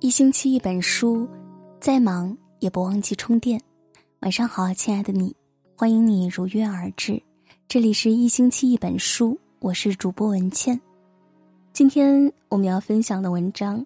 [0.00, 1.28] 一星期一本书，
[1.80, 3.60] 再忙也不忘记充电。
[4.20, 5.34] 晚上好，亲爱的你，
[5.76, 7.20] 欢迎你如约而至。
[7.66, 10.80] 这里是一星期一本书，我是主播文倩。
[11.72, 13.84] 今天我们要分享的文章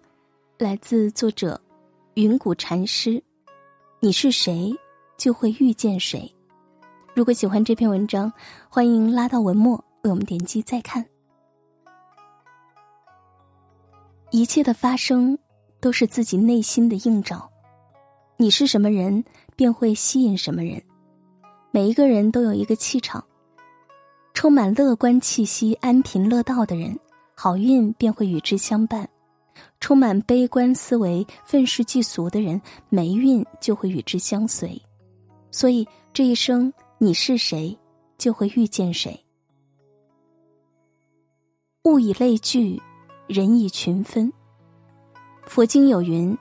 [0.59, 1.59] 来自作者
[2.13, 3.21] 云谷禅师。
[3.99, 4.71] 你是谁，
[5.17, 6.31] 就会遇见谁。
[7.15, 8.31] 如果喜欢这篇文章，
[8.69, 11.03] 欢迎拉到文末为我们点击再看。
[14.29, 15.35] 一切的发生。
[15.83, 17.51] 都是自己内心的映照，
[18.37, 19.21] 你是什么人，
[19.53, 20.81] 便会吸引什么人。
[21.71, 23.21] 每一个人都有一个气场，
[24.33, 26.97] 充满乐观气息、安贫乐道的人，
[27.35, 29.05] 好运便会与之相伴；
[29.81, 34.81] 充满悲观思维、愤世嫉俗的人，霉运就会与之相随。
[35.51, 37.77] 所以这一生，你是谁，
[38.17, 39.21] 就会遇见谁。
[41.83, 42.81] 物以类聚，
[43.27, 44.31] 人以群分。
[45.45, 46.35] 佛经有云：“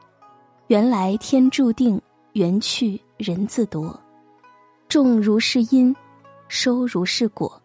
[0.69, 2.01] 缘来天注定，
[2.33, 3.99] 缘去人自夺。
[4.89, 5.95] 种如是因，
[6.49, 7.61] 收如是果，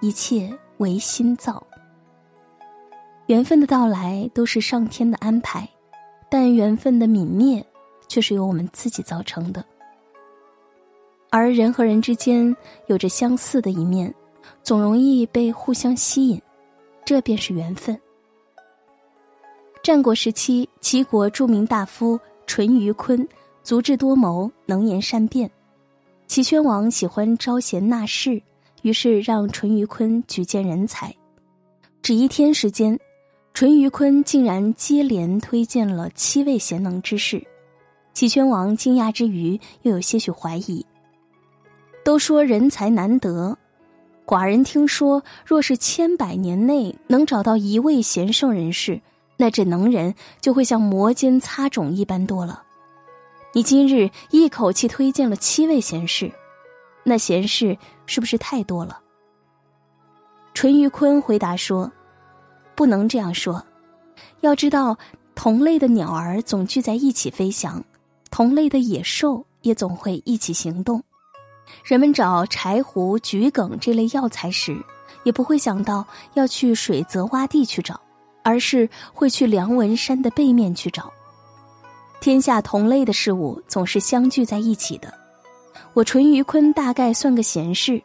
[0.00, 1.64] 一切唯心造。”
[3.26, 5.66] 缘分的到来都是上天的安排，
[6.28, 7.64] 但缘分的泯灭
[8.08, 9.64] 却是由我们自己造成的。
[11.30, 12.54] 而人和人之间
[12.88, 14.12] 有着相似的一面，
[14.62, 16.42] 总容易被互相吸引，
[17.04, 17.98] 这便是缘分。
[19.82, 23.26] 战国时期，齐国著名大夫淳于髡
[23.62, 25.50] 足智多谋，能言善辩。
[26.26, 28.42] 齐宣王喜欢招贤纳士，
[28.82, 31.14] 于是让淳于髡举荐人才。
[32.02, 32.98] 只一天时间，
[33.54, 37.42] 淳于髡竟然接连推荐了七位贤能之士。
[38.12, 40.84] 齐宣王惊讶之余，又有些许怀疑。
[42.04, 43.56] 都说人才难得，
[44.26, 49.00] 寡人听说，若是千百年内能找到一位贤圣人士。
[49.40, 52.62] 那这能人就会像摩肩擦踵一般多了。
[53.54, 56.30] 你今日一口气推荐了七位贤士，
[57.04, 59.00] 那贤士是不是太多了？
[60.52, 61.90] 淳于髡回答说
[62.76, 63.64] ：“不能这样说。
[64.40, 64.98] 要知道，
[65.34, 67.82] 同类的鸟儿总聚在一起飞翔，
[68.30, 71.02] 同类的野兽也总会一起行动。
[71.82, 74.76] 人们找柴胡、桔梗这类药材时，
[75.24, 77.98] 也不会想到要去水泽洼地去找。”
[78.42, 81.12] 而是会去梁文山的背面去找。
[82.20, 85.12] 天下同类的事物总是相聚在一起的。
[85.94, 88.02] 我淳于髡大概算个贤士，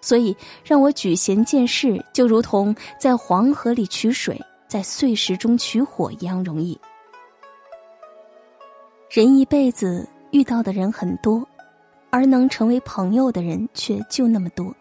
[0.00, 6.78] 所以让我举贤荐士，就如同在黄河里取水，在碎石中取火一样容易。
[9.10, 11.46] 人一辈子遇到的人很多，
[12.10, 14.74] 而能成为朋友的人却就那么多。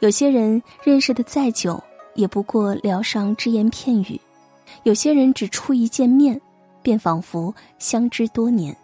[0.00, 1.82] 有些人认识的再久。
[2.14, 4.20] 也不过聊上只言片语，
[4.84, 6.40] 有些人只初一见面，
[6.82, 8.76] 便仿佛相知多年。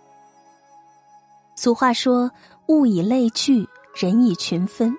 [1.57, 2.31] 俗话说
[2.69, 4.95] ：“物以类聚，人以群分。”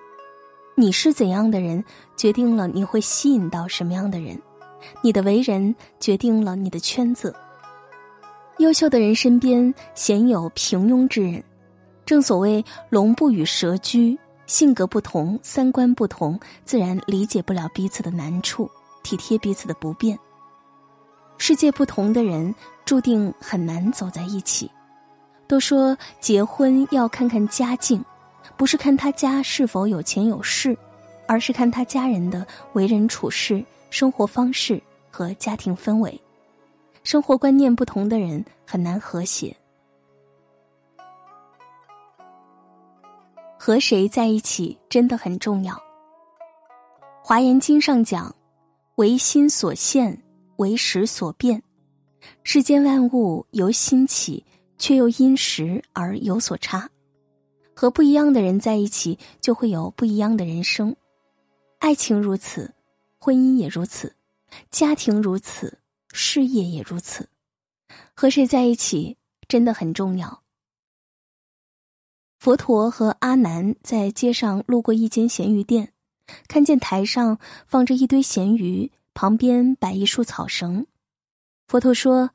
[0.74, 1.84] 你是怎样的人，
[2.16, 4.36] 决定了你会吸引到什么样的人；
[5.02, 7.34] 你的为人，决定了你的圈子。
[8.58, 11.42] 优秀的人身边鲜有平庸之人，
[12.06, 14.16] 正所谓“龙不与蛇居”。
[14.46, 18.70] 性格不同，三观不同，自然理解不了彼此的难处，
[19.02, 20.18] 体贴彼此的不便。
[21.38, 22.54] 世界不同的人，
[22.84, 24.70] 注定很难走在一起。
[25.46, 28.04] 都说结婚要看看家境，
[28.56, 30.76] 不是看他家是否有钱有势，
[31.26, 36.20] 而是看他家人的为人处事、生活方式和家庭氛围。
[37.02, 39.56] 生活观念不同的人，很难和谐。
[43.64, 45.80] 和谁在一起真的很重要。
[47.22, 48.34] 华严经上讲
[48.98, 50.20] ：“唯心所现，
[50.56, 51.62] 唯识所变。
[52.42, 54.44] 世间万物由心起，
[54.78, 56.90] 却又因时而有所差。
[57.72, 60.96] 和不一样的人在一起，就会有不一样的人生。
[61.78, 62.74] 爱情如此，
[63.20, 64.12] 婚姻也如此，
[64.72, 65.78] 家庭如此，
[66.12, 67.28] 事业也如此。
[68.12, 69.16] 和谁在一起
[69.46, 70.36] 真的很重要。”
[72.42, 75.92] 佛陀和阿难在街上路过一间咸鱼店，
[76.48, 80.84] 看见台上放着一堆咸鱼，旁边摆一束草绳。
[81.68, 82.30] 佛陀说：“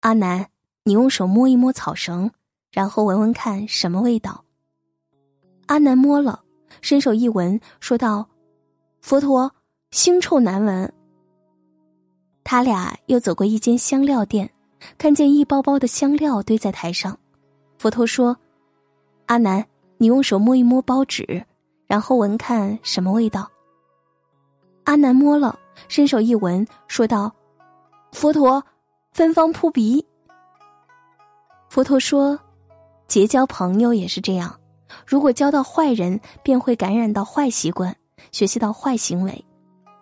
[0.00, 0.48] 阿难，
[0.84, 2.30] 你用手摸一摸草绳，
[2.72, 4.46] 然后闻闻看什么味道。”
[5.68, 6.42] 阿难摸了，
[6.80, 8.30] 伸手一闻，说道
[9.02, 9.54] ：“佛陀，
[9.90, 10.90] 腥臭难闻。”
[12.42, 14.50] 他俩又走过一间香料店，
[14.96, 17.18] 看见一包包的香料堆在台上。
[17.76, 18.34] 佛陀说。
[19.26, 19.64] 阿南，
[19.96, 21.44] 你用手摸一摸包纸，
[21.86, 23.50] 然后闻看什么味道。
[24.84, 27.32] 阿南摸了，伸手一闻，说道
[28.12, 28.62] ：“佛陀，
[29.12, 30.04] 芬芳扑鼻，
[31.70, 32.38] 佛陀说，
[33.08, 34.54] 结交朋友也是这样，
[35.06, 37.96] 如果交到坏人，便会感染到坏习惯，
[38.30, 39.32] 学习到坏行为；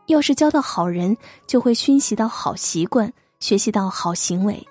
[0.06, 1.16] 要是交到好人，
[1.46, 4.66] 就会熏习到好习惯，学习到好行为。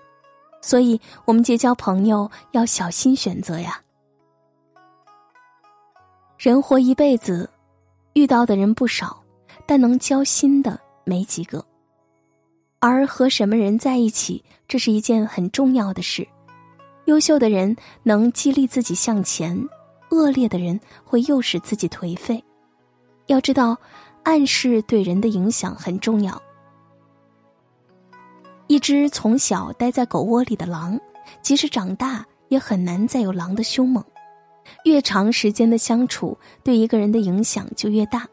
[0.62, 3.82] 所以，我们结交朋友要小心选择呀。
[6.42, 7.48] 人活一辈子，
[8.14, 9.24] 遇到的人不少，
[9.68, 11.64] 但能交心的没几个。
[12.80, 16.28] 而和什么人在一起，这是一件很重要的事。
[17.06, 19.56] 优秀的人能激励自己向前，
[20.10, 22.44] 恶劣的人会诱使自己颓废。
[23.28, 23.78] 要知道，
[24.24, 26.42] 暗示对人的影响很重要。
[28.66, 31.00] 一只从小待在狗窝里的狼，
[31.44, 34.04] 即使长大也很难再有狼的凶猛。
[34.86, 38.28] 越长时间的相处，对一个人的影响就越大。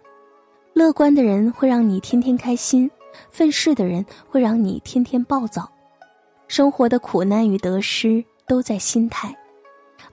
[0.75, 2.91] 乐观的人会让你天天开心，
[3.31, 5.71] 愤世的人会让你天天暴躁。
[6.47, 9.37] 生活的苦难与得失都在心态，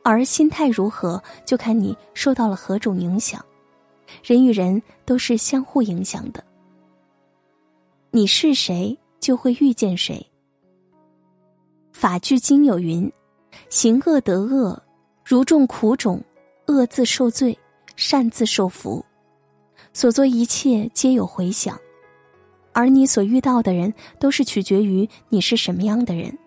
[0.03, 3.43] 而心态如何，就看你受到了何种影响。
[4.23, 6.43] 人与人都是相互影响的。
[8.11, 8.97] 你是谁？
[9.19, 10.25] 就会遇见谁。
[11.91, 13.11] 法句经有云
[13.69, 14.81] ：“行恶得恶，
[15.25, 16.19] 如种苦种；
[16.67, 17.57] 恶自受罪，
[17.95, 19.03] 善自受福。
[19.91, 21.75] 所做一切皆有回响，
[22.73, 26.37] 而你所遇到的人，都是取决于你是什么样的人。”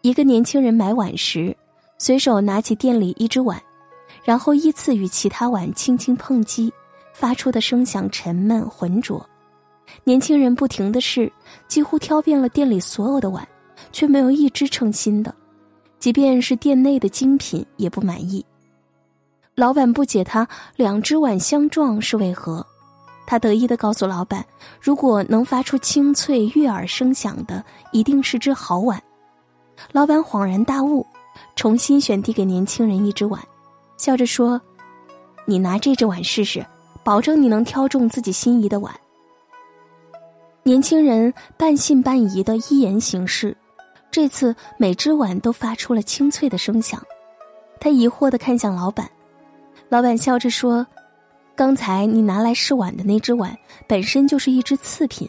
[0.00, 1.54] 一个年轻人买碗时，
[1.98, 3.62] 随手拿起店里一只碗，
[4.24, 6.72] 然后依次与其他碗轻轻碰击，
[7.12, 9.28] 发出的声响沉闷浑浊。
[10.02, 11.30] 年轻人不停的试，
[11.68, 13.46] 几乎挑遍了店里所有的碗，
[13.92, 15.34] 却没有一只称心的。
[16.02, 18.44] 即便是店内的精品，也不满意。
[19.54, 22.66] 老板不解他两只碗相撞是为何，
[23.24, 24.44] 他得意的告诉老板
[24.82, 29.00] ：“如果能发出清脆悦耳声响的，一定是只好碗。”
[29.92, 31.06] 老板恍然大悟，
[31.54, 33.40] 重新选递给年轻人一只碗，
[33.96, 34.60] 笑着说
[35.46, 36.66] ：“你拿这只碗试试，
[37.04, 38.92] 保证你能挑中自己心仪的碗。”
[40.64, 43.56] 年轻人半信半疑的依言行事，
[44.12, 47.02] 这次每只碗都发出了清脆的声响。
[47.80, 49.10] 他疑惑的看向老板，
[49.88, 50.86] 老板笑着说
[51.56, 53.56] ：“刚才你拿来试碗的那只碗
[53.88, 55.28] 本身就是一只次品，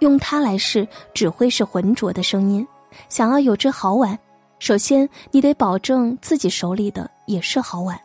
[0.00, 2.66] 用它来试只会是浑浊的声音。
[3.08, 4.18] 想要有只好碗，
[4.58, 8.00] 首先你得保证自己手里的也是好碗。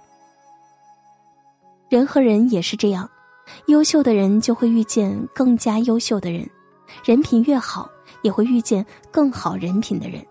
[1.90, 3.10] 人和人也是这样。”
[3.68, 6.50] 优秀的人就会遇见更加优秀的人，
[7.04, 7.90] 人品越好，
[8.24, 10.26] 也会遇见更好人品的人。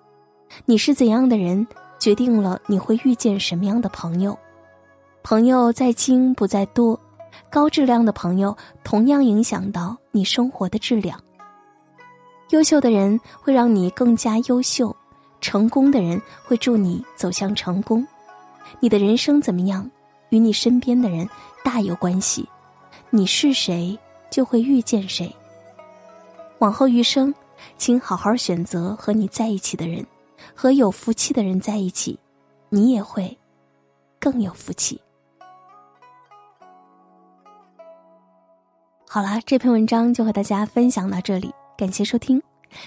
[0.66, 1.64] 你是怎样的人，
[2.00, 4.36] 决定了你会遇见什么样的朋友。
[5.22, 6.98] 朋友在精不在多，
[7.48, 11.18] 高质量的朋友同样影响到你生活的质量。
[12.50, 14.94] 优秀的人会让你更加优秀，
[15.40, 18.06] 成功的人会助你走向成功。
[18.80, 19.88] 你的人生怎么样，
[20.30, 21.26] 与你身边的人
[21.64, 22.46] 大有关系。
[23.10, 23.98] 你是谁，
[24.28, 25.34] 就会遇见谁。
[26.58, 27.32] 往后余生，
[27.76, 30.06] 请好好选择和你在一起的人，
[30.54, 32.18] 和有福气的人在一起，
[32.68, 33.36] 你也会
[34.20, 35.00] 更有福气。
[39.08, 42.42] 好啦，这篇文章就和大家分享到这里，感谢收听。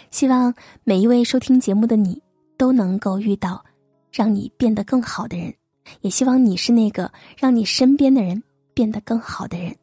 [0.10, 0.52] 希望
[0.84, 2.20] 每一位收听节目的你
[2.58, 3.64] 都能够遇到
[4.12, 5.54] 让你变得更好的人，
[6.02, 8.42] 也希望你是那个让你身边的人
[8.74, 9.76] 变得更好的人。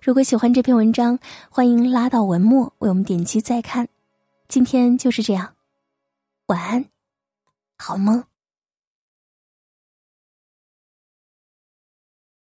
[0.00, 1.18] 如果喜欢这篇文章，
[1.50, 3.88] 欢迎拉到文末为我们点击再看。
[4.48, 5.56] 今天就是这样，
[6.46, 6.90] 晚安，
[7.76, 8.24] 好梦。